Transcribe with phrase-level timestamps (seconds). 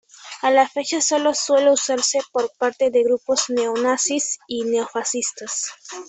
[0.41, 5.73] A la fecha solo suele usarse por parte de grupos neonazis y neofascistas.